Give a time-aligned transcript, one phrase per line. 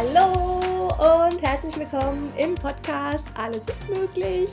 [0.00, 0.86] Hallo
[1.26, 4.48] und herzlich willkommen im Podcast Alles ist möglich.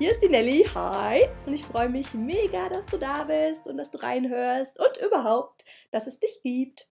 [0.00, 0.64] Hier ist die Nelly.
[0.74, 1.28] Hi.
[1.46, 5.64] Und ich freue mich mega, dass du da bist und dass du reinhörst und überhaupt,
[5.92, 6.90] dass es dich gibt.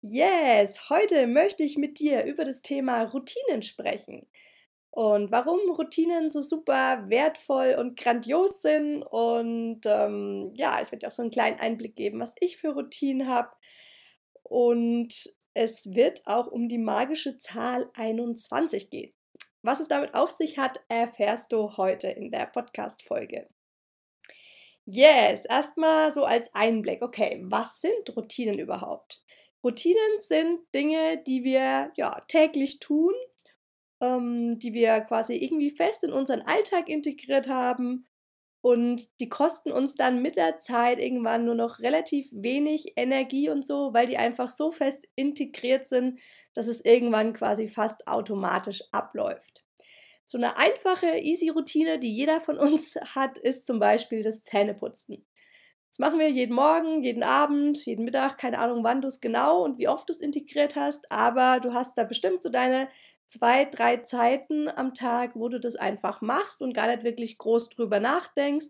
[0.00, 4.26] Yes, heute möchte ich mit dir über das Thema Routinen sprechen
[4.90, 9.04] und warum Routinen so super wertvoll und grandios sind.
[9.04, 12.70] Und ähm, ja, ich werde dir auch so einen kleinen Einblick geben, was ich für
[12.70, 13.50] Routinen habe.
[14.42, 19.14] Und es wird auch um die magische Zahl 21 gehen.
[19.62, 23.48] Was es damit auf sich hat, erfährst du heute in der Podcast-Folge.
[24.84, 27.00] Yes, erstmal so als Einblick.
[27.00, 29.24] Okay, was sind Routinen überhaupt?
[29.64, 33.14] Routinen sind Dinge, die wir ja täglich tun,
[34.02, 38.06] ähm, die wir quasi irgendwie fest in unseren Alltag integriert haben
[38.66, 43.64] und die kosten uns dann mit der Zeit irgendwann nur noch relativ wenig Energie und
[43.64, 46.18] so, weil die einfach so fest integriert sind,
[46.52, 49.64] dass es irgendwann quasi fast automatisch abläuft.
[50.24, 55.24] So eine einfache, easy Routine, die jeder von uns hat, ist zum Beispiel das Zähneputzen.
[55.88, 59.62] Das machen wir jeden Morgen, jeden Abend, jeden Mittag, keine Ahnung, wann du es genau
[59.62, 62.88] und wie oft du es integriert hast, aber du hast da bestimmt so deine
[63.28, 67.70] zwei, drei Zeiten am Tag, wo du das einfach machst und gar nicht wirklich groß
[67.70, 68.66] drüber nachdenkst,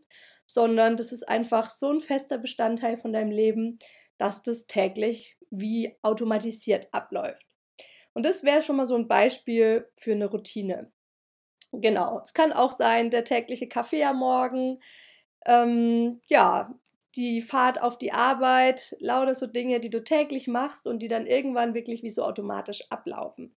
[0.47, 3.79] sondern das ist einfach so ein fester Bestandteil von deinem Leben,
[4.19, 7.47] dass das täglich wie automatisiert abläuft.
[8.15, 10.91] Und das wäre schon mal so ein Beispiel für eine Routine.
[11.73, 14.81] Genau, es kann auch sein, der tägliche Kaffee am Morgen,
[15.45, 16.75] ähm, ja,
[17.17, 21.27] die Fahrt auf die Arbeit, lauter so Dinge, die du täglich machst und die dann
[21.27, 23.55] irgendwann wirklich wie so automatisch ablaufen.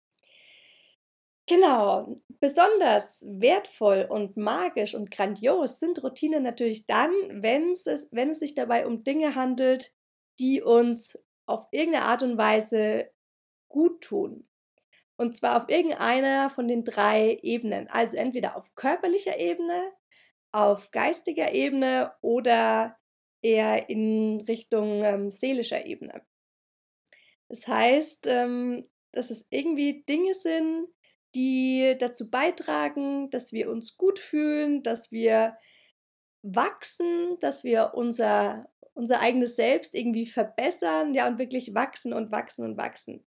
[1.50, 8.40] Genau, besonders wertvoll und magisch und grandios sind Routinen natürlich dann, wenn es, wenn es
[8.40, 9.94] sich dabei um Dinge handelt,
[10.40, 13.10] die uns auf irgendeine Art und Weise
[13.70, 14.48] gut tun.
[15.18, 17.88] Und zwar auf irgendeiner von den drei Ebenen.
[17.90, 19.92] Also entweder auf körperlicher Ebene,
[20.54, 22.98] auf geistiger Ebene oder
[23.42, 26.24] eher in Richtung ähm, seelischer Ebene.
[27.50, 30.88] Das heißt, ähm, dass es irgendwie Dinge sind,
[31.38, 35.56] die dazu beitragen, dass wir uns gut fühlen, dass wir
[36.42, 42.66] wachsen, dass wir unser, unser eigenes Selbst irgendwie verbessern, ja, und wirklich wachsen und wachsen
[42.66, 43.24] und wachsen.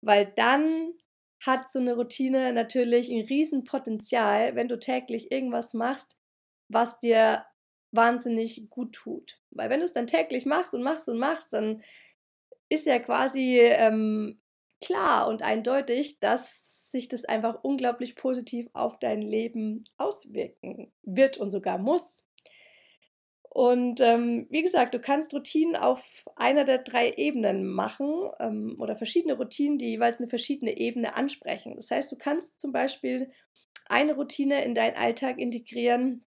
[0.00, 0.92] Weil dann
[1.44, 6.16] hat so eine Routine natürlich ein Riesenpotenzial, wenn du täglich irgendwas machst,
[6.68, 7.44] was dir
[7.90, 9.40] wahnsinnig gut tut.
[9.50, 11.82] Weil wenn du es dann täglich machst und machst und machst, dann
[12.68, 14.40] ist ja quasi ähm,
[14.80, 21.50] klar und eindeutig, dass sich das einfach unglaublich positiv auf dein Leben auswirken wird und
[21.50, 22.24] sogar muss.
[23.50, 28.94] Und ähm, wie gesagt, du kannst Routinen auf einer der drei Ebenen machen ähm, oder
[28.94, 31.74] verschiedene Routinen, die jeweils eine verschiedene Ebene ansprechen.
[31.76, 33.32] Das heißt, du kannst zum Beispiel
[33.86, 36.24] eine Routine in deinen Alltag integrieren,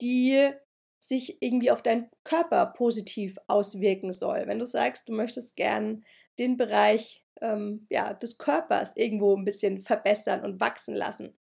[0.00, 0.50] die
[0.98, 4.44] sich irgendwie auf deinen Körper positiv auswirken soll.
[4.46, 6.04] Wenn du sagst, du möchtest gern
[6.38, 11.38] den Bereich ähm, ja, des Körpers irgendwo ein bisschen verbessern und wachsen lassen.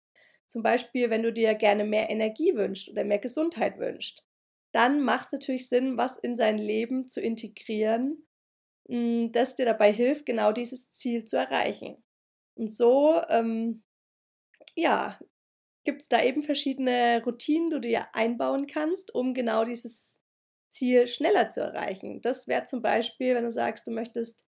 [0.46, 4.24] Zum Beispiel, wenn du dir gerne mehr Energie wünschst oder mehr Gesundheit wünschst,
[4.72, 8.26] dann macht es natürlich Sinn, was in sein Leben zu integrieren,
[8.88, 12.02] hm, das dir dabei hilft, genau dieses Ziel zu erreichen.
[12.56, 13.82] Und so, ähm,
[14.76, 15.18] ja,
[15.84, 20.20] gibt es da eben verschiedene Routinen, die du dir einbauen kannst, um genau dieses
[20.68, 22.20] Ziel schneller zu erreichen.
[22.22, 24.46] Das wäre zum Beispiel, wenn du sagst, du möchtest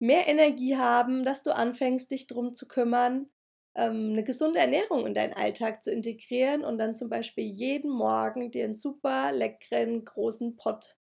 [0.00, 3.30] mehr Energie haben, dass du anfängst, dich darum zu kümmern,
[3.76, 8.50] ähm, eine gesunde Ernährung in deinen Alltag zu integrieren und dann zum Beispiel jeden Morgen
[8.50, 10.96] dir einen super leckeren großen Pott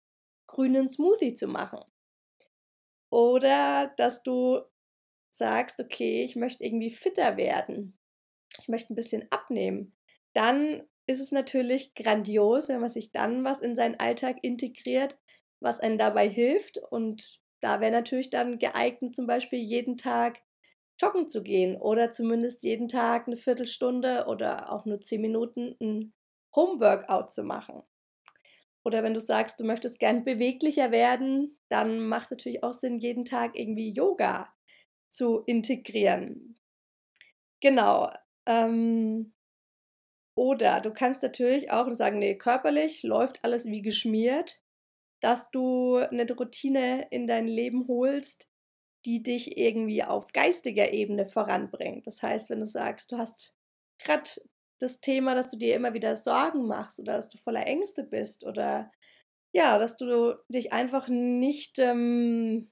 [0.47, 1.79] grünen Smoothie zu machen.
[3.11, 4.61] Oder dass du
[5.29, 7.97] sagst, okay, ich möchte irgendwie fitter werden.
[8.59, 9.95] Ich möchte ein bisschen abnehmen.
[10.33, 15.17] Dann ist es natürlich grandios, wenn man sich dann was in seinen Alltag integriert,
[15.59, 20.41] was einen dabei hilft und da wäre natürlich dann geeignet, zum Beispiel jeden Tag
[21.01, 26.13] joggen zu gehen oder zumindest jeden Tag eine Viertelstunde oder auch nur zehn Minuten ein
[26.55, 27.83] Homeworkout zu machen.
[28.83, 32.99] Oder wenn du sagst, du möchtest gern beweglicher werden, dann macht es natürlich auch Sinn,
[32.99, 34.53] jeden Tag irgendwie Yoga
[35.09, 36.57] zu integrieren.
[37.61, 38.11] Genau.
[38.45, 39.33] Ähm,
[40.35, 44.61] oder du kannst natürlich auch sagen, nee, körperlich läuft alles wie geschmiert
[45.21, 48.47] dass du eine Routine in dein Leben holst,
[49.05, 52.05] die dich irgendwie auf geistiger Ebene voranbringt.
[52.05, 53.55] Das heißt, wenn du sagst, du hast
[53.99, 54.29] gerade
[54.79, 58.45] das Thema, dass du dir immer wieder Sorgen machst oder dass du voller Ängste bist
[58.45, 58.91] oder
[59.51, 62.71] ja, dass du dich einfach nicht, ähm,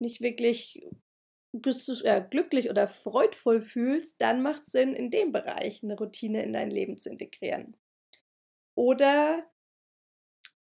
[0.00, 0.82] nicht wirklich
[2.04, 6.52] äh, glücklich oder freudvoll fühlst, dann macht es Sinn, in dem Bereich eine Routine in
[6.52, 7.76] dein Leben zu integrieren.
[8.74, 9.44] Oder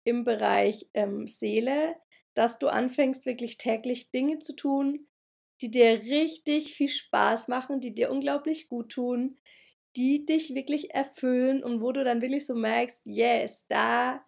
[0.03, 1.95] im Bereich ähm, Seele,
[2.33, 5.07] dass du anfängst, wirklich täglich Dinge zu tun,
[5.61, 9.37] die dir richtig viel Spaß machen, die dir unglaublich gut tun,
[9.95, 14.23] die dich wirklich erfüllen und wo du dann wirklich so merkst, yes, da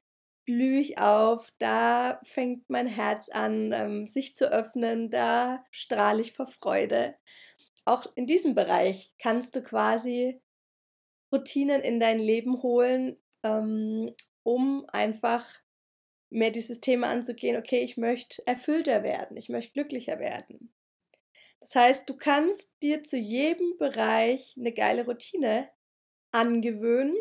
[0.46, 6.34] blühe ich auf, da fängt mein Herz an, ähm, sich zu öffnen, da strahle ich
[6.34, 7.16] vor Freude.
[7.86, 10.42] Auch in diesem Bereich kannst du quasi
[11.32, 14.14] Routinen in dein Leben holen, ähm,
[14.44, 15.48] um einfach
[16.32, 20.74] mehr dieses Thema anzugehen, okay, ich möchte erfüllter werden, ich möchte glücklicher werden.
[21.60, 25.70] Das heißt, du kannst dir zu jedem Bereich eine geile Routine
[26.32, 27.16] angewöhnen,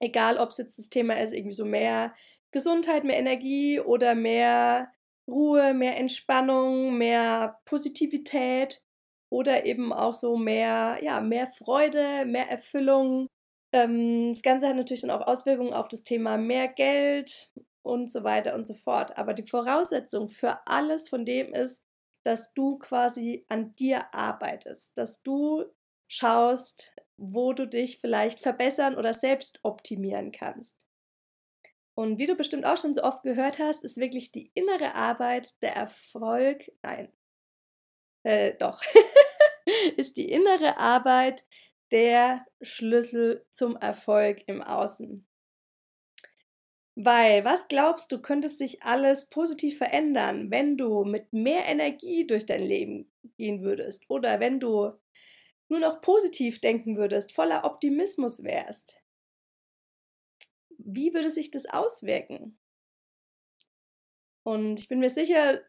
[0.00, 2.14] egal ob es jetzt das Thema ist, irgendwie so mehr
[2.50, 4.92] Gesundheit, mehr Energie oder mehr
[5.28, 8.82] Ruhe, mehr Entspannung, mehr Positivität
[9.30, 13.28] oder eben auch so mehr, ja, mehr Freude, mehr Erfüllung.
[13.72, 17.52] Ähm, das Ganze hat natürlich dann auch Auswirkungen auf das Thema mehr Geld
[17.86, 19.16] und so weiter und so fort.
[19.16, 21.84] Aber die Voraussetzung für alles von dem ist,
[22.22, 25.64] dass du quasi an dir arbeitest, dass du
[26.08, 30.86] schaust, wo du dich vielleicht verbessern oder selbst optimieren kannst.
[31.94, 35.54] Und wie du bestimmt auch schon so oft gehört hast, ist wirklich die innere Arbeit
[35.62, 37.10] der Erfolg, nein,
[38.22, 38.82] äh, doch,
[39.96, 41.46] ist die innere Arbeit
[41.92, 45.26] der Schlüssel zum Erfolg im Außen.
[46.98, 52.44] Weil, was glaubst du, könnte sich alles positiv verändern, wenn du mit mehr Energie durch
[52.46, 54.92] dein Leben gehen würdest oder wenn du
[55.68, 59.02] nur noch positiv denken würdest, voller Optimismus wärst?
[60.78, 62.58] Wie würde sich das auswirken?
[64.44, 65.60] Und ich bin mir sicher,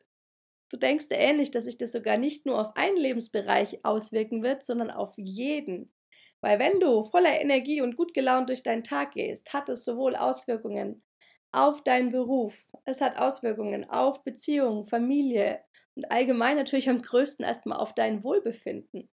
[0.70, 4.92] du denkst ähnlich, dass sich das sogar nicht nur auf einen Lebensbereich auswirken wird, sondern
[4.92, 5.94] auf jeden.
[6.42, 10.16] Weil wenn du voller Energie und gut gelaunt durch deinen Tag gehst, hat es sowohl
[10.16, 11.04] Auswirkungen
[11.52, 12.68] auf deinen Beruf.
[12.86, 15.62] Es hat Auswirkungen auf Beziehungen, Familie
[15.96, 19.10] und allgemein natürlich am größten erstmal auf dein Wohlbefinden.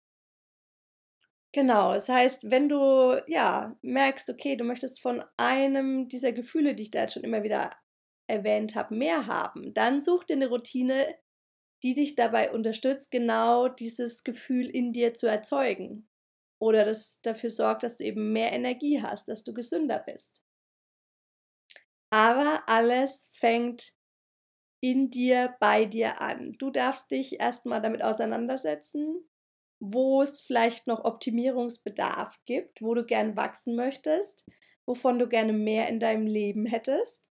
[1.53, 6.85] Genau, das heißt, wenn du ja merkst, okay, du möchtest von einem dieser Gefühle, die
[6.85, 7.71] ich da jetzt schon immer wieder
[8.27, 11.15] erwähnt habe, mehr haben, dann such dir eine Routine,
[11.85, 16.09] die dich dabei unterstützt, genau dieses Gefühl in dir zu erzeugen.
[16.61, 20.44] Oder das dafür sorgt, dass du eben mehr Energie hast, dass du gesünder bist.
[22.15, 23.93] Aber alles fängt
[24.81, 26.53] in dir, bei dir an.
[26.59, 29.29] Du darfst dich erstmal damit auseinandersetzen,
[29.81, 34.49] wo es vielleicht noch Optimierungsbedarf gibt, wo du gern wachsen möchtest,
[34.87, 37.29] wovon du gerne mehr in deinem Leben hättest.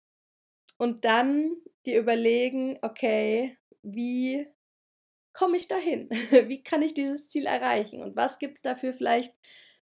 [0.79, 1.55] Und dann
[1.87, 4.49] dir überlegen, okay, wie
[5.33, 6.11] komme ich dahin?
[6.49, 8.03] Wie kann ich dieses Ziel erreichen?
[8.03, 9.33] Und was gibt es dafür vielleicht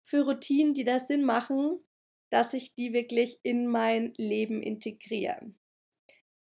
[0.01, 1.83] für Routinen, die da Sinn machen,
[2.29, 5.53] dass ich die wirklich in mein Leben integriere.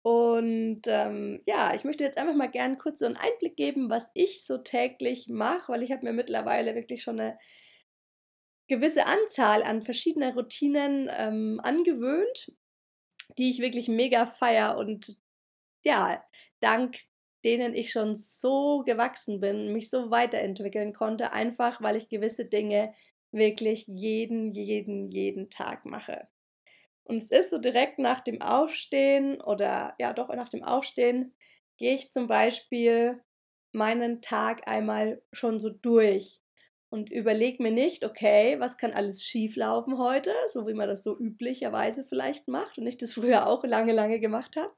[0.04, 4.12] Und ähm, ja, ich möchte jetzt einfach mal gerne kurz so einen Einblick geben, was
[4.14, 7.40] ich so täglich mache, weil ich habe mir mittlerweile wirklich schon eine
[8.68, 12.52] gewisse Anzahl an verschiedenen Routinen ähm, angewöhnt,
[13.38, 15.18] die ich wirklich mega feier und
[15.86, 16.24] ja,
[16.60, 16.96] dank
[17.44, 22.94] denen ich schon so gewachsen bin, mich so weiterentwickeln konnte, einfach weil ich gewisse Dinge
[23.34, 26.28] wirklich jeden, jeden, jeden Tag mache.
[27.04, 31.34] Und es ist so direkt nach dem Aufstehen oder ja doch nach dem Aufstehen
[31.78, 33.22] gehe ich zum Beispiel
[33.74, 36.40] meinen Tag einmal schon so durch
[36.90, 41.18] und überlege mir nicht, okay, was kann alles schieflaufen heute, so wie man das so
[41.18, 44.72] üblicherweise vielleicht macht und ich das früher auch lange, lange gemacht habe,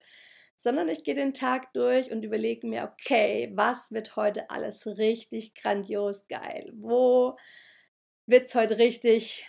[0.56, 5.54] sondern ich gehe den Tag durch und überlege mir, okay, was wird heute alles richtig
[5.56, 6.72] grandios geil?
[6.74, 7.38] Wo
[8.28, 9.48] wird es heute richtig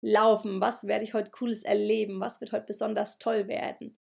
[0.00, 0.60] laufen?
[0.60, 2.20] Was werde ich heute Cooles erleben?
[2.20, 3.98] Was wird heute besonders toll werden?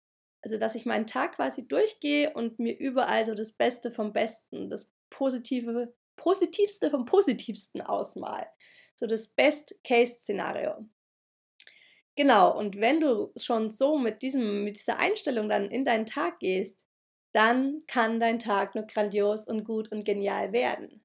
[0.41, 4.69] Also, dass ich meinen Tag quasi durchgehe und mir überall so das Beste vom Besten,
[4.69, 8.47] das Positive, Positivste vom Positivsten ausmal.
[8.95, 10.87] So das Best-Case-Szenario.
[12.15, 16.39] Genau, und wenn du schon so mit, diesem, mit dieser Einstellung dann in deinen Tag
[16.39, 16.87] gehst,
[17.31, 21.03] dann kann dein Tag nur grandios und gut und genial werden.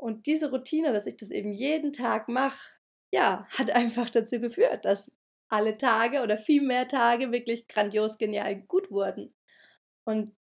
[0.00, 2.58] Und diese Routine, dass ich das eben jeden Tag mache,
[3.12, 5.12] ja, hat einfach dazu geführt, dass
[5.50, 9.34] alle Tage oder viel mehr Tage wirklich grandios, genial gut wurden.
[10.04, 10.34] Und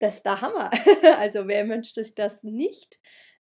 [0.00, 0.70] das ist der Hammer.
[1.18, 2.98] Also wer wünscht sich das nicht?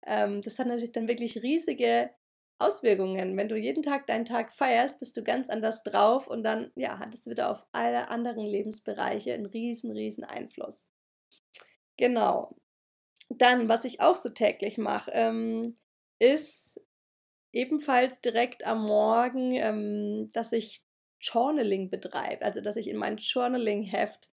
[0.06, 2.10] Ähm, das hat natürlich dann wirklich riesige
[2.58, 3.36] Auswirkungen.
[3.36, 6.98] Wenn du jeden Tag deinen Tag feierst, bist du ganz anders drauf und dann ja,
[6.98, 10.90] hat es wieder auf alle anderen Lebensbereiche einen riesen, riesen Einfluss.
[11.96, 12.54] Genau.
[13.38, 15.76] Dann, was ich auch so täglich mache, ähm,
[16.18, 16.80] ist
[17.52, 20.82] ebenfalls direkt am Morgen, ähm, dass ich
[21.20, 24.30] Journaling betreibe, also dass ich in mein Journaling-Heft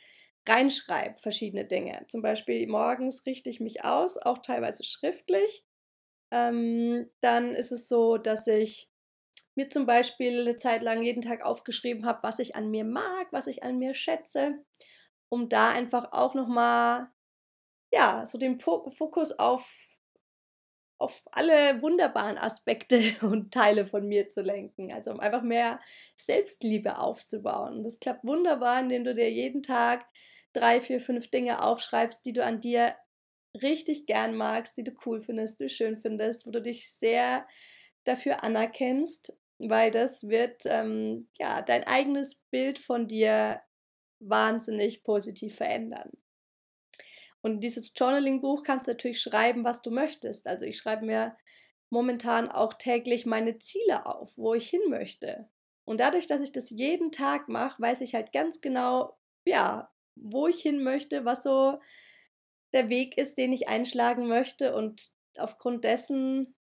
[0.48, 2.06] reinschreibe verschiedene Dinge.
[2.08, 5.66] Zum Beispiel morgens richte ich mich aus, auch teilweise schriftlich.
[6.32, 8.90] Ähm, dann ist es so, dass ich
[9.56, 13.28] mir zum Beispiel eine Zeit lang jeden Tag aufgeschrieben habe, was ich an mir mag,
[13.32, 14.64] was ich an mir schätze,
[15.30, 17.10] um da einfach auch nochmal,
[17.92, 19.72] ja, so den Fokus auf,
[21.00, 24.92] auf alle wunderbaren Aspekte und Teile von mir zu lenken.
[24.92, 25.80] Also um einfach mehr
[26.16, 27.78] Selbstliebe aufzubauen.
[27.78, 30.06] Und das klappt wunderbar, indem du dir jeden Tag
[30.54, 32.96] drei, vier, fünf Dinge aufschreibst, die du an dir
[33.62, 37.48] richtig gern magst, die du cool findest, die du schön findest, wo du dich sehr
[38.04, 43.62] dafür anerkennst, weil das wird ähm, ja dein eigenes Bild von dir
[44.20, 46.12] wahnsinnig positiv verändern.
[47.42, 50.48] Und dieses Journaling-Buch kannst du natürlich schreiben, was du möchtest.
[50.48, 51.38] Also ich schreibe mir
[51.90, 55.50] momentan auch täglich meine Ziele auf, wo ich hin möchte.
[55.86, 60.48] Und dadurch, dass ich das jeden Tag mache, weiß ich halt ganz genau, ja, wo
[60.48, 61.80] ich hin möchte, was so
[62.74, 64.76] der Weg ist, den ich einschlagen möchte.
[64.76, 66.56] Und aufgrund dessen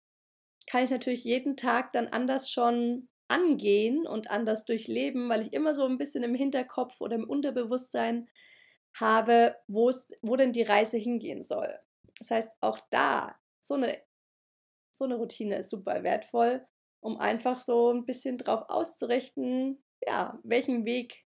[0.66, 5.74] kann ich natürlich jeden Tag dann anders schon angehen und anders durchleben, weil ich immer
[5.74, 8.28] so ein bisschen im Hinterkopf oder im Unterbewusstsein
[9.00, 11.78] habe, wo denn die Reise hingehen soll.
[12.18, 14.00] Das heißt, auch da so eine,
[14.90, 16.66] so eine Routine ist super wertvoll,
[17.00, 21.24] um einfach so ein bisschen drauf auszurichten, ja, welchen Weg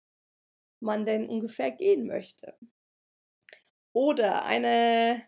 [0.80, 2.56] man denn ungefähr gehen möchte.
[3.92, 5.26] Oder eine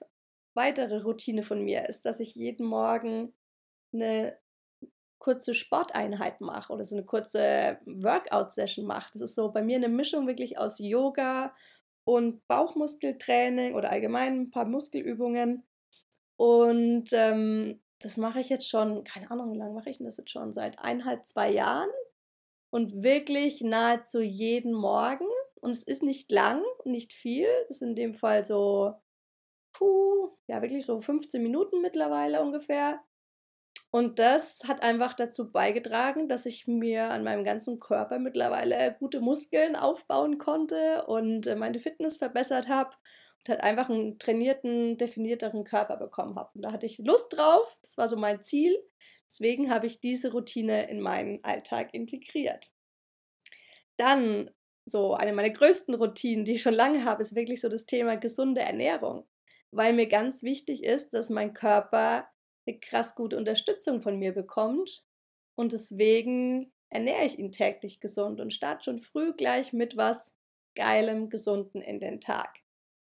[0.54, 3.34] weitere Routine von mir ist, dass ich jeden Morgen
[3.92, 4.38] eine
[5.18, 9.12] kurze Sporteinheit mache oder so eine kurze Workout-Session mache.
[9.12, 11.54] Das ist so bei mir eine Mischung wirklich aus Yoga
[12.04, 15.66] und Bauchmuskeltraining oder allgemein ein paar Muskelübungen.
[16.36, 20.16] Und ähm, das mache ich jetzt schon, keine Ahnung, wie lange mache ich denn das
[20.16, 20.52] jetzt schon?
[20.52, 21.90] Seit eineinhalb, zwei Jahren.
[22.70, 25.26] Und wirklich nahezu jeden Morgen.
[25.60, 27.46] Und es ist nicht lang, nicht viel.
[27.68, 28.94] Das ist in dem Fall so,
[29.72, 33.00] puh, ja, wirklich so 15 Minuten mittlerweile ungefähr.
[33.94, 39.20] Und das hat einfach dazu beigetragen, dass ich mir an meinem ganzen Körper mittlerweile gute
[39.20, 42.96] Muskeln aufbauen konnte und äh, meine Fitness verbessert habe
[43.40, 46.50] und halt einfach einen trainierten, definierteren Körper bekommen habe.
[46.54, 48.74] Und da hatte ich Lust drauf, das war so mein Ziel.
[49.28, 52.72] Deswegen habe ich diese Routine in meinen Alltag integriert.
[53.98, 54.50] Dann
[54.86, 58.16] so eine meiner größten Routinen, die ich schon lange habe, ist wirklich so das Thema
[58.16, 59.28] gesunde Ernährung,
[59.70, 62.26] weil mir ganz wichtig ist, dass mein Körper
[62.66, 65.04] eine krass gute Unterstützung von mir bekommt
[65.56, 70.34] und deswegen ernähre ich ihn täglich gesund und starte schon früh gleich mit was
[70.74, 72.58] geilem, gesunden in den Tag.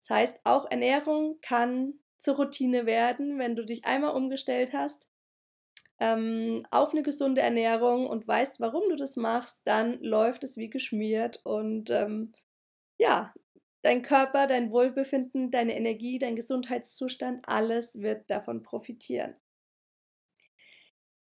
[0.02, 5.08] Das heißt, auch Ernährung kann zur Routine werden, wenn du dich einmal umgestellt hast
[6.00, 10.70] ähm, auf eine gesunde Ernährung und weißt, warum du das machst, dann läuft es wie
[10.70, 12.34] geschmiert und ähm,
[12.98, 13.34] ja,
[13.86, 19.36] dein Körper, dein Wohlbefinden, deine Energie, dein Gesundheitszustand, alles wird davon profitieren.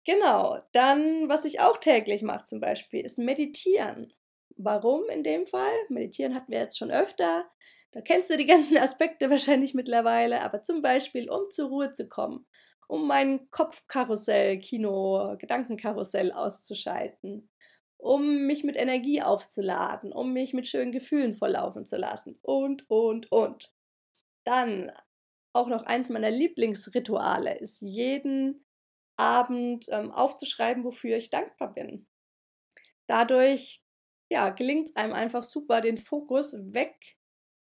[0.07, 4.13] Genau, dann, was ich auch täglich mache zum Beispiel, ist meditieren.
[4.57, 5.73] Warum in dem Fall?
[5.89, 7.51] Meditieren hatten wir jetzt schon öfter.
[7.93, 12.09] Da kennst du die ganzen Aspekte wahrscheinlich mittlerweile, aber zum Beispiel, um zur Ruhe zu
[12.09, 12.47] kommen,
[12.89, 17.49] um mein Kopfkarussell, Kino, Gedankenkarussell auszuschalten,
[18.05, 23.33] um mich mit Energie aufzuladen, um mich mit schönen Gefühlen volllaufen zu lassen und, und,
[23.33, 23.73] und.
[24.45, 24.93] Dann
[25.55, 28.67] auch noch eins meiner Lieblingsrituale ist jeden
[29.17, 32.07] Abend ähm, aufzuschreiben, wofür ich dankbar bin.
[33.07, 33.83] Dadurch
[34.31, 37.17] ja, gelingt es einem einfach super, den Fokus weg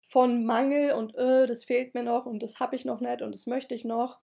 [0.02, 3.34] von Mangel und äh, das fehlt mir noch und das habe ich noch nicht und
[3.34, 4.20] das möchte ich noch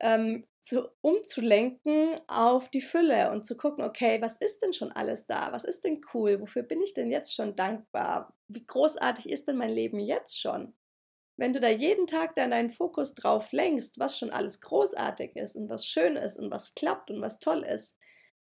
[0.00, 5.26] ähm, zu, umzulenken auf die Fülle und zu gucken, okay, was ist denn schon alles
[5.26, 5.52] da?
[5.52, 6.40] Was ist denn cool?
[6.40, 8.36] Wofür bin ich denn jetzt schon dankbar?
[8.48, 10.74] Wie großartig ist denn mein Leben jetzt schon?
[11.38, 15.54] Wenn du da jeden Tag dann deinen Fokus drauf lenkst, was schon alles großartig ist
[15.54, 17.96] und was schön ist und was klappt und was toll ist,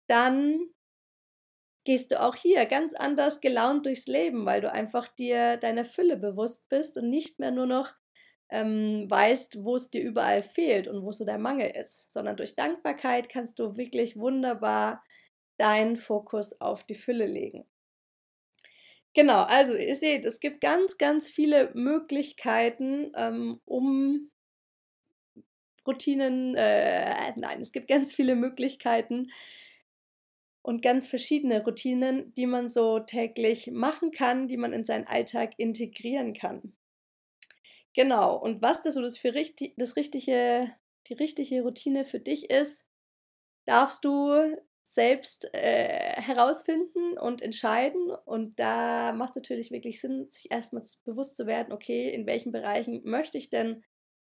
[0.08, 0.70] dann
[1.84, 6.16] gehst du auch hier ganz anders gelaunt durchs Leben, weil du einfach dir deiner Fülle
[6.16, 7.94] bewusst bist und nicht mehr nur noch
[8.50, 12.56] ähm, weißt, wo es dir überall fehlt und wo so der Mangel ist, sondern durch
[12.56, 15.04] Dankbarkeit kannst du wirklich wunderbar
[15.58, 17.66] deinen Fokus auf die Fülle legen.
[19.14, 24.30] Genau, also ihr seht, es gibt ganz, ganz viele Möglichkeiten, ähm, um
[25.88, 29.32] Routinen, äh, nein, es gibt ganz viele Möglichkeiten
[30.62, 35.54] und ganz verschiedene Routinen, die man so täglich machen kann, die man in seinen Alltag
[35.58, 36.74] integrieren kann.
[37.98, 38.36] Genau.
[38.38, 40.72] Und was das so das für richtig, das richtige,
[41.08, 42.86] die richtige Routine für dich ist,
[43.66, 48.12] darfst du selbst äh, herausfinden und entscheiden.
[48.26, 52.52] Und da macht es natürlich wirklich Sinn, sich erstmal bewusst zu werden, okay, in welchen
[52.52, 53.84] Bereichen möchte ich denn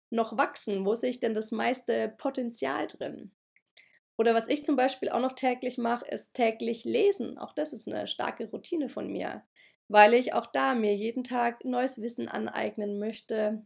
[0.09, 0.85] noch wachsen?
[0.85, 3.33] Wo sehe ich denn das meiste Potenzial drin?
[4.17, 7.37] Oder was ich zum Beispiel auch noch täglich mache, ist täglich lesen.
[7.37, 9.43] Auch das ist eine starke Routine von mir,
[9.87, 13.65] weil ich auch da mir jeden Tag neues Wissen aneignen möchte,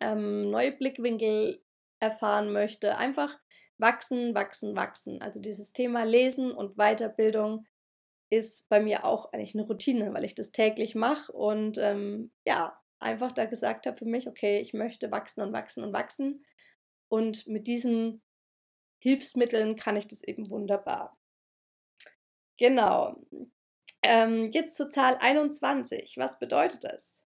[0.00, 1.62] ähm, neue Blickwinkel
[2.00, 3.38] erfahren möchte, einfach
[3.78, 5.22] wachsen, wachsen, wachsen.
[5.22, 7.66] Also dieses Thema Lesen und Weiterbildung
[8.30, 12.78] ist bei mir auch eigentlich eine Routine, weil ich das täglich mache und ähm, ja,
[13.00, 16.44] einfach da gesagt habe für mich, okay, ich möchte wachsen und wachsen und wachsen.
[17.08, 18.22] Und mit diesen
[19.00, 21.16] Hilfsmitteln kann ich das eben wunderbar.
[22.58, 23.16] Genau.
[24.02, 26.16] Ähm, jetzt zur Zahl 21.
[26.16, 27.24] Was bedeutet das?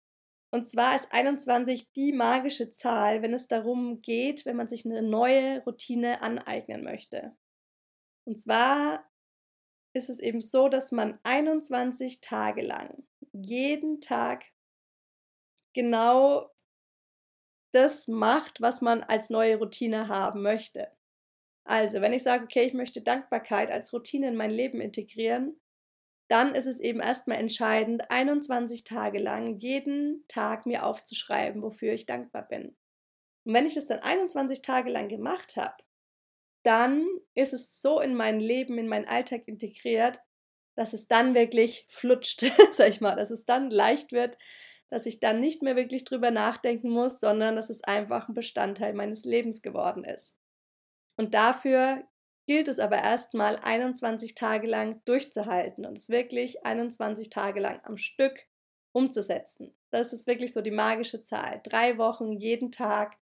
[0.50, 5.02] Und zwar ist 21 die magische Zahl, wenn es darum geht, wenn man sich eine
[5.02, 7.34] neue Routine aneignen möchte.
[8.24, 9.08] Und zwar
[9.94, 13.02] ist es eben so, dass man 21 Tage lang
[13.32, 14.44] jeden Tag
[15.74, 16.50] genau
[17.72, 20.92] das macht, was man als neue Routine haben möchte.
[21.64, 25.58] Also, wenn ich sage, okay, ich möchte Dankbarkeit als Routine in mein Leben integrieren,
[26.32, 32.06] dann ist es eben erstmal entscheidend, 21 Tage lang jeden Tag mir aufzuschreiben, wofür ich
[32.06, 32.74] dankbar bin.
[33.44, 35.76] Und wenn ich das dann 21 Tage lang gemacht habe,
[36.62, 40.22] dann ist es so in mein Leben, in meinen Alltag integriert,
[40.74, 44.38] dass es dann wirklich flutscht, sag ich mal, dass es dann leicht wird,
[44.88, 48.94] dass ich dann nicht mehr wirklich drüber nachdenken muss, sondern dass es einfach ein Bestandteil
[48.94, 50.38] meines Lebens geworden ist.
[51.18, 52.08] Und dafür
[52.46, 57.96] gilt es aber erstmal 21 Tage lang durchzuhalten und es wirklich 21 Tage lang am
[57.96, 58.46] Stück
[58.92, 59.74] umzusetzen.
[59.90, 61.60] Das ist wirklich so die magische Zahl.
[61.64, 63.16] Drei Wochen, jeden Tag,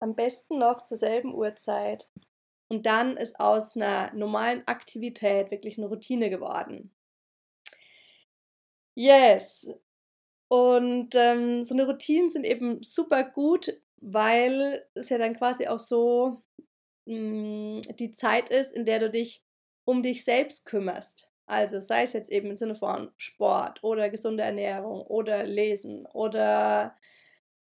[0.00, 2.08] am besten noch zur selben Uhrzeit.
[2.68, 6.94] Und dann ist aus einer normalen Aktivität wirklich eine Routine geworden.
[8.94, 9.70] Yes.
[10.48, 15.78] Und ähm, so eine Routinen sind eben super gut, weil es ja dann quasi auch
[15.78, 16.42] so
[17.06, 19.42] hm, die Zeit ist, in der du dich
[19.84, 21.30] um dich selbst kümmerst.
[21.46, 26.96] Also sei es jetzt eben im Sinne von Sport oder gesunde Ernährung oder Lesen oder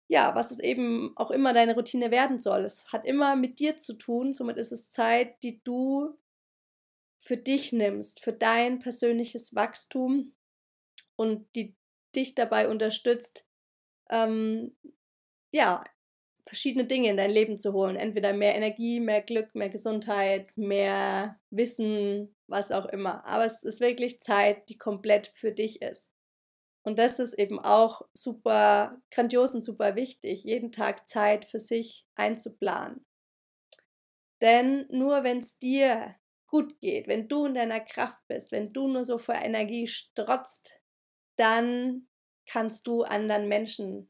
[0.08, 2.64] ja, was es eben auch immer deine Routine werden soll.
[2.64, 6.18] Es hat immer mit dir zu tun, somit ist es Zeit, die du
[7.20, 10.34] für dich nimmst, für dein persönliches Wachstum
[11.18, 11.76] und die
[12.16, 13.46] dich dabei unterstützt,
[14.10, 14.76] ähm,
[15.52, 15.84] ja,
[16.48, 17.96] verschiedene Dinge in dein Leben zu holen.
[17.96, 23.26] Entweder mehr Energie, mehr Glück, mehr Gesundheit, mehr Wissen, was auch immer.
[23.26, 26.12] Aber es ist wirklich Zeit, die komplett für dich ist.
[26.84, 32.06] Und das ist eben auch super grandios und super wichtig, jeden Tag Zeit für sich
[32.16, 33.06] einzuplanen.
[34.42, 36.16] Denn nur wenn es dir
[36.48, 40.82] gut geht, wenn du in deiner Kraft bist, wenn du nur so vor Energie strotzt,
[41.36, 42.08] dann
[42.46, 44.10] kannst du anderen Menschen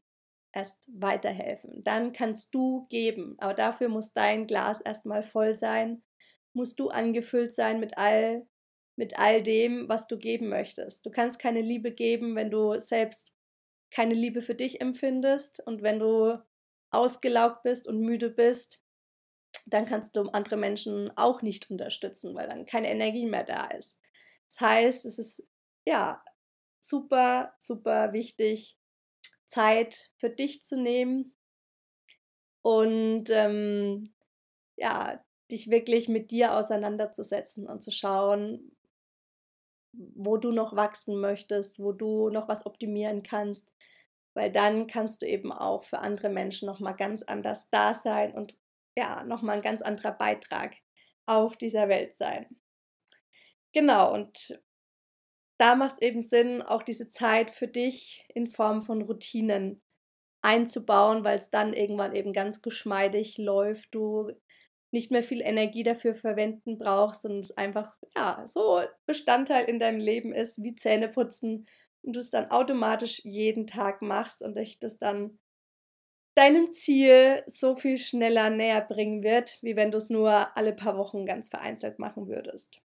[0.52, 1.82] erst weiterhelfen.
[1.82, 6.02] Dann kannst du geben, aber dafür muss dein Glas erstmal voll sein,
[6.52, 8.46] musst du angefüllt sein mit all
[8.98, 11.06] mit all dem, was du geben möchtest.
[11.06, 13.32] Du kannst keine Liebe geben, wenn du selbst
[13.92, 16.42] keine Liebe für dich empfindest und wenn du
[16.90, 18.82] ausgelaugt bist und müde bist,
[19.66, 24.00] dann kannst du andere Menschen auch nicht unterstützen, weil dann keine Energie mehr da ist.
[24.48, 25.46] Das heißt, es ist
[25.86, 26.22] ja
[26.80, 28.77] super, super wichtig,
[29.48, 31.34] Zeit für dich zu nehmen
[32.62, 34.14] und ähm,
[34.76, 38.76] ja, dich wirklich mit dir auseinanderzusetzen und zu schauen,
[39.92, 43.74] wo du noch wachsen möchtest, wo du noch was optimieren kannst,
[44.34, 48.34] weil dann kannst du eben auch für andere Menschen noch mal ganz anders da sein
[48.34, 48.58] und
[48.96, 50.74] ja, noch mal ein ganz anderer Beitrag
[51.26, 52.46] auf dieser Welt sein.
[53.72, 54.60] Genau, und
[55.58, 59.82] da macht es eben Sinn, auch diese Zeit für dich in Form von Routinen
[60.42, 64.30] einzubauen, weil es dann irgendwann eben ganz geschmeidig läuft, du
[64.90, 70.00] nicht mehr viel Energie dafür verwenden brauchst und es einfach ja so Bestandteil in deinem
[70.00, 71.66] Leben ist wie Zähneputzen
[72.02, 75.38] und du es dann automatisch jeden Tag machst und dich das dann
[76.36, 80.96] deinem Ziel so viel schneller näher bringen wird, wie wenn du es nur alle paar
[80.96, 82.80] Wochen ganz vereinzelt machen würdest.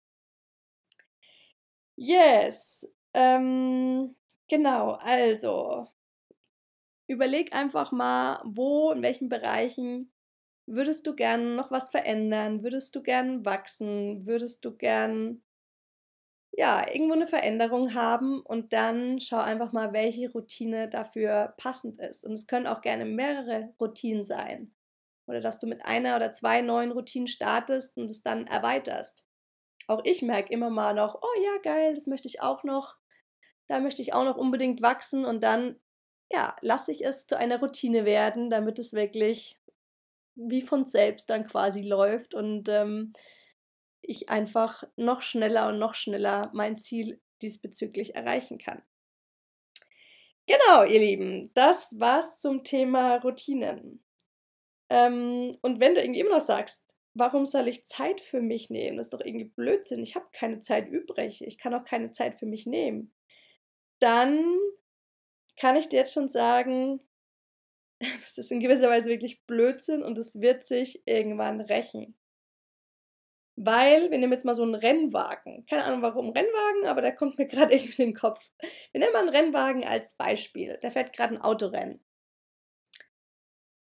[1.98, 2.86] Yes.
[3.12, 4.14] Ähm,
[4.48, 5.88] genau, also
[7.06, 10.12] überleg einfach mal, wo, in welchen Bereichen
[10.66, 12.62] würdest du gern noch was verändern?
[12.62, 14.26] Würdest du gern wachsen?
[14.26, 15.42] Würdest du gern
[16.52, 22.24] ja, irgendwo eine Veränderung haben und dann schau einfach mal, welche Routine dafür passend ist.
[22.24, 24.74] Und es können auch gerne mehrere Routinen sein.
[25.26, 29.27] Oder dass du mit einer oder zwei neuen Routinen startest und es dann erweiterst.
[29.88, 32.94] Auch ich merke immer mal noch, oh ja, geil, das möchte ich auch noch.
[33.66, 35.80] Da möchte ich auch noch unbedingt wachsen und dann,
[36.30, 39.58] ja, lasse ich es zu einer Routine werden, damit es wirklich
[40.36, 43.12] wie von selbst dann quasi läuft und ähm,
[44.02, 48.82] ich einfach noch schneller und noch schneller mein Ziel diesbezüglich erreichen kann.
[50.46, 54.02] Genau, ihr Lieben, das war's zum Thema Routinen.
[54.90, 56.87] Ähm, und wenn du irgendwie immer noch sagst,
[57.18, 58.96] warum soll ich Zeit für mich nehmen?
[58.96, 60.02] Das ist doch irgendwie Blödsinn.
[60.02, 61.42] Ich habe keine Zeit übrig.
[61.42, 63.12] Ich kann auch keine Zeit für mich nehmen.
[64.00, 64.58] Dann
[65.56, 67.00] kann ich dir jetzt schon sagen,
[68.20, 72.16] das ist in gewisser Weise wirklich Blödsinn und es wird sich irgendwann rächen.
[73.56, 75.66] Weil, wir nehmen jetzt mal so einen Rennwagen.
[75.66, 78.40] Keine Ahnung warum Rennwagen, aber der kommt mir gerade irgendwie in den Kopf.
[78.92, 80.78] Wir nehmen mal einen Rennwagen als Beispiel.
[80.80, 82.00] Der fährt gerade ein Autorennen.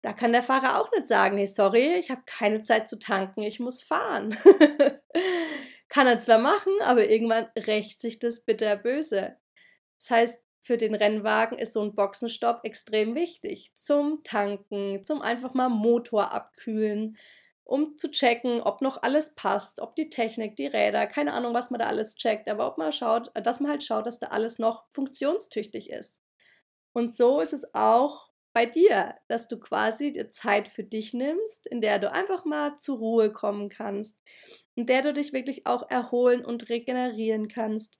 [0.05, 3.41] Da kann der Fahrer auch nicht sagen, hey, sorry, ich habe keine Zeit zu tanken,
[3.41, 4.37] ich muss fahren.
[5.89, 9.35] kann er zwar machen, aber irgendwann rächt sich das bitterböse.
[9.97, 13.71] Das heißt, für den Rennwagen ist so ein Boxenstopp extrem wichtig.
[13.73, 17.17] Zum Tanken, zum einfach mal Motor abkühlen,
[17.63, 21.71] um zu checken, ob noch alles passt, ob die Technik, die Räder, keine Ahnung, was
[21.71, 24.59] man da alles checkt, aber ob man schaut, dass man halt schaut, dass da alles
[24.59, 26.19] noch funktionstüchtig ist.
[26.93, 28.24] Und so ist es auch
[28.55, 32.77] bei dir, dass du quasi die Zeit für dich nimmst, in der du einfach mal
[32.77, 34.21] zur Ruhe kommen kannst,
[34.75, 37.99] in der du dich wirklich auch erholen und regenerieren kannst.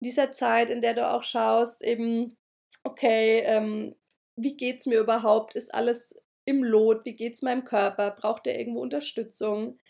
[0.00, 2.36] In dieser Zeit, in der du auch schaust, eben,
[2.84, 3.96] okay, ähm,
[4.36, 5.56] wie geht's mir überhaupt?
[5.56, 7.04] Ist alles im Lot?
[7.04, 8.12] Wie geht es meinem Körper?
[8.12, 9.80] Braucht er irgendwo Unterstützung?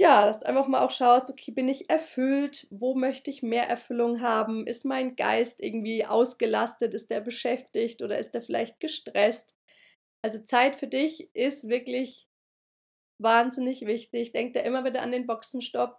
[0.00, 2.66] Ja, dass du einfach mal auch schaust, okay, bin ich erfüllt?
[2.70, 4.66] Wo möchte ich mehr Erfüllung haben?
[4.66, 6.94] Ist mein Geist irgendwie ausgelastet?
[6.94, 9.54] Ist der beschäftigt oder ist der vielleicht gestresst?
[10.22, 12.28] Also Zeit für dich ist wirklich
[13.18, 14.32] wahnsinnig wichtig.
[14.32, 15.98] Denk da immer wieder an den Boxenstopp.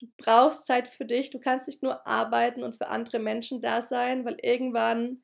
[0.00, 1.30] Du brauchst Zeit für dich.
[1.30, 5.22] Du kannst nicht nur arbeiten und für andere Menschen da sein, weil irgendwann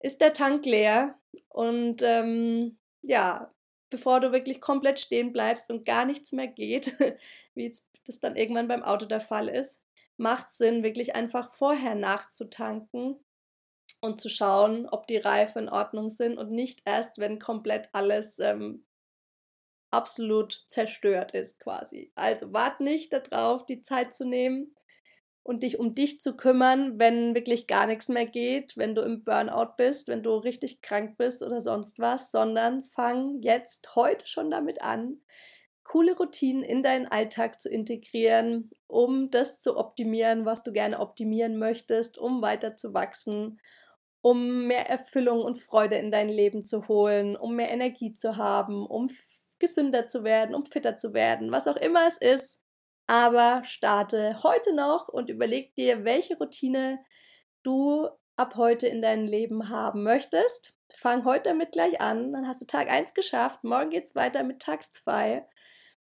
[0.00, 3.52] ist der Tank leer und ähm, ja,
[3.90, 6.96] bevor du wirklich komplett stehen bleibst und gar nichts mehr geht,
[7.54, 7.72] wie
[8.06, 9.84] das dann irgendwann beim Auto der Fall ist,
[10.16, 13.16] macht Sinn, wirklich einfach vorher nachzutanken
[14.00, 18.38] und zu schauen, ob die Reifen in Ordnung sind und nicht erst, wenn komplett alles
[18.38, 18.84] ähm,
[19.90, 22.12] absolut zerstört ist quasi.
[22.14, 24.74] Also wart nicht darauf, die Zeit zu nehmen,
[25.42, 29.24] und dich um dich zu kümmern, wenn wirklich gar nichts mehr geht, wenn du im
[29.24, 34.50] Burnout bist, wenn du richtig krank bist oder sonst was, sondern fang jetzt heute schon
[34.50, 35.20] damit an,
[35.82, 41.58] coole Routinen in deinen Alltag zu integrieren, um das zu optimieren, was du gerne optimieren
[41.58, 43.60] möchtest, um weiter zu wachsen,
[44.20, 48.86] um mehr Erfüllung und Freude in dein Leben zu holen, um mehr Energie zu haben,
[48.86, 49.08] um
[49.58, 52.60] gesünder zu werden, um fitter zu werden, was auch immer es ist
[53.10, 57.04] aber starte heute noch und überleg dir, welche Routine
[57.64, 60.74] du ab heute in deinem Leben haben möchtest.
[60.94, 64.44] Fang heute damit gleich an, dann hast du Tag 1 geschafft, morgen geht es weiter
[64.44, 65.44] mit Tag 2.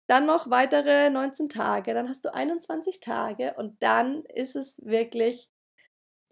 [0.08, 5.48] Dann noch weitere 19 Tage, dann hast du 21 Tage und dann ist es wirklich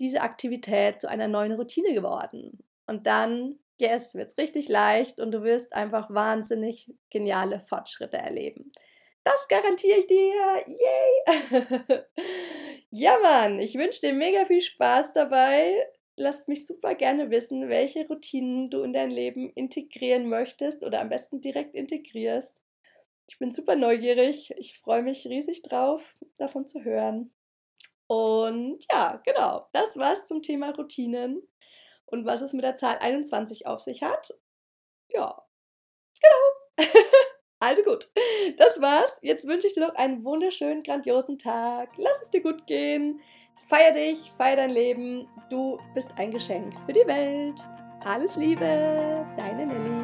[0.01, 2.64] diese Aktivität zu einer neuen Routine geworden.
[2.88, 8.73] Und dann, yes, wird es richtig leicht und du wirst einfach wahnsinnig geniale Fortschritte erleben.
[9.24, 10.64] Das garantiere ich dir.
[10.66, 12.04] Yay!
[12.90, 15.87] ja, Mann, ich wünsche dir mega viel Spaß dabei.
[16.16, 21.09] Lass mich super gerne wissen, welche Routinen du in dein Leben integrieren möchtest oder am
[21.09, 22.62] besten direkt integrierst.
[23.28, 24.52] Ich bin super neugierig.
[24.57, 27.33] Ich freue mich riesig drauf, davon zu hören.
[28.09, 31.46] Und ja, genau, das war's zum Thema Routinen
[32.07, 34.33] und was es mit der Zahl 21 auf sich hat.
[35.11, 35.42] Ja,
[36.20, 36.88] genau.
[37.61, 38.09] Also gut,
[38.57, 39.18] das war's.
[39.23, 41.90] Jetzt wünsche ich dir noch einen wunderschönen, grandiosen Tag.
[41.97, 43.21] Lass es dir gut gehen.
[43.68, 45.27] Feier dich, feier dein Leben.
[45.51, 47.61] Du bist ein Geschenk für die Welt.
[48.05, 49.97] Alles Liebe, deine Nelly.